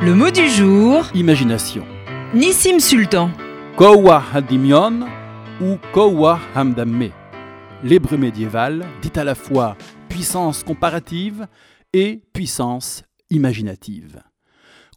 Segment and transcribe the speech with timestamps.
[0.00, 1.84] Le mot du jour, Imagination.
[2.32, 3.32] Nissim Sultan.
[3.76, 5.08] Kowa Hadimion
[5.60, 7.10] ou Kowa Hamdamme.
[7.82, 9.76] L'hébreu médiéval dit à la fois
[10.08, 11.48] puissance comparative
[11.92, 14.22] et puissance imaginative.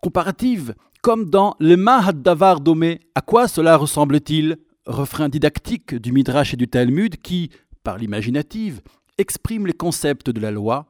[0.04, 4.58] Comparative, comme dans le Mahad-Davar Domé, à quoi cela ressemble-t-il?
[4.86, 7.49] Refrain didactique du Midrash et du Talmud qui,
[7.83, 8.81] par l'imaginative,
[9.18, 10.86] exprime les concepts de la loi,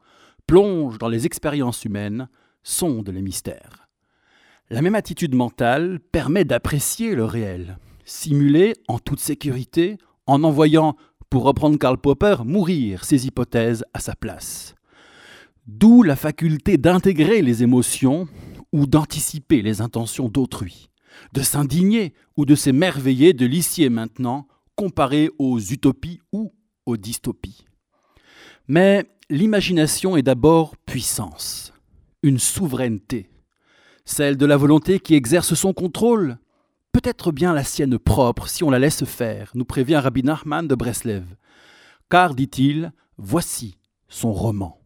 [0.46, 2.28] plonge dans les expériences humaines,
[2.62, 3.81] sonde les mystères.
[4.72, 7.76] La même attitude mentale permet d'apprécier le réel,
[8.06, 10.96] simuler en toute sécurité, en envoyant,
[11.28, 14.74] pour reprendre Karl Popper, mourir ses hypothèses à sa place.
[15.66, 18.26] D'où la faculté d'intégrer les émotions
[18.72, 20.88] ou d'anticiper les intentions d'autrui,
[21.34, 26.54] de s'indigner ou de s'émerveiller de l'ici et maintenant comparé aux utopies ou
[26.86, 27.66] aux dystopies.
[28.68, 31.74] Mais l'imagination est d'abord puissance,
[32.22, 33.28] une souveraineté,
[34.04, 36.38] celle de la volonté qui exerce son contrôle,
[36.92, 40.74] peut-être bien la sienne propre si on la laisse faire, nous prévient Rabbi Nachman de
[40.74, 41.24] Breslev.
[42.10, 44.78] Car, dit-il, voici son roman.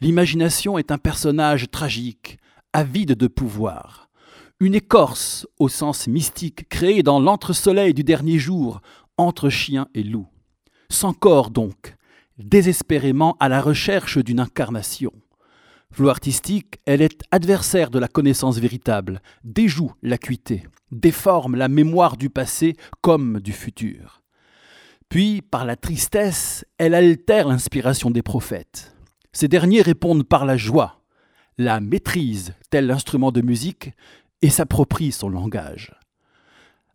[0.00, 2.38] L'imagination est un personnage tragique,
[2.72, 4.10] avide de pouvoir,
[4.60, 8.80] une écorce au sens mystique créée dans l'entre-soleil du dernier jour,
[9.16, 10.28] entre chien et loup.
[10.90, 11.96] Sans corps donc,
[12.38, 15.12] désespérément à la recherche d'une incarnation.
[15.92, 22.30] Flot artistique, elle est adversaire de la connaissance véritable, déjoue l'acuité, déforme la mémoire du
[22.30, 24.22] passé comme du futur.
[25.08, 28.94] Puis, par la tristesse, elle altère l'inspiration des prophètes.
[29.32, 31.02] Ces derniers répondent par la joie,
[31.58, 33.90] la maîtrise, tel l'instrument de musique,
[34.42, 35.92] et s'approprient son langage.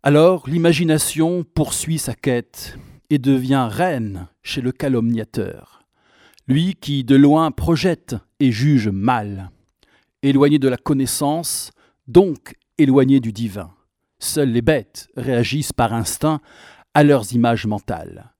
[0.02, 2.78] Alors l'imagination poursuit sa quête
[3.10, 5.85] et devient reine chez le calomniateur,
[6.48, 9.50] lui qui de loin projette et juge mal,
[10.22, 11.72] éloigné de la connaissance,
[12.06, 13.72] donc éloigné du divin.
[14.18, 16.40] Seules les bêtes réagissent par instinct
[16.94, 18.32] à leurs images mentales.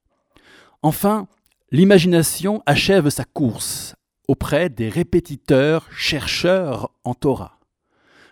[0.83, 1.27] Enfin,
[1.73, 3.97] l'imagination achève sa course
[4.29, 7.59] auprès des répétiteurs chercheurs en Torah.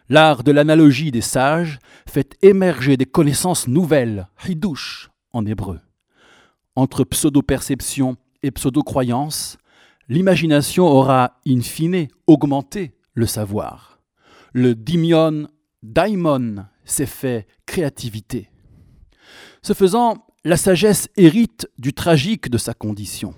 [0.08, 5.80] L'art de l'analogie des sages fait émerger des connaissances nouvelles, hidush en hébreu.
[6.76, 9.56] Entre pseudo-perception et pseudo-croyance,
[10.08, 14.00] l'imagination aura in fine augmenté le savoir.
[14.52, 15.48] Le dimion,
[15.82, 18.50] daimon, s'est fait créativité.
[19.62, 23.34] Ce faisant, la sagesse hérite du tragique de sa condition.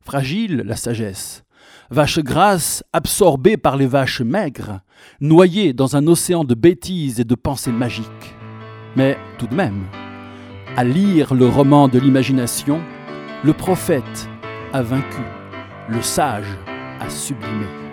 [0.00, 1.44] Fragile, la sagesse.
[1.90, 4.80] Vache grasse absorbée par les vaches maigres,
[5.20, 8.34] noyée dans un océan de bêtises et de pensées magiques.
[8.96, 9.84] Mais tout de même,
[10.76, 12.80] à lire le roman de l'imagination,
[13.44, 14.28] le prophète
[14.72, 15.22] a vaincu,
[15.88, 16.56] le sage
[17.00, 17.87] a sublimé.